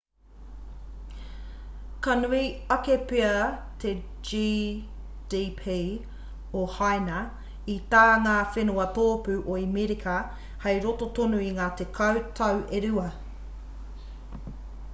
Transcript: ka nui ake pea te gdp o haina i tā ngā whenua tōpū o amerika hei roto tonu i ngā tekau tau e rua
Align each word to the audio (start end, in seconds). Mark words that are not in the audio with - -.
ka 2.03 2.11
nui 2.21 2.45
ake 2.75 2.95
pea 3.09 3.33
te 3.83 3.89
gdp 4.29 5.61
o 6.61 6.63
haina 6.77 7.19
i 7.75 7.75
tā 7.93 8.07
ngā 8.23 8.37
whenua 8.55 8.85
tōpū 8.97 9.35
o 9.53 9.57
amerika 9.67 10.15
hei 10.65 10.81
roto 10.87 11.11
tonu 11.19 11.43
i 11.49 11.51
ngā 11.59 11.69
tekau 11.83 12.23
tau 12.41 12.65
e 12.79 12.81
rua 12.89 13.05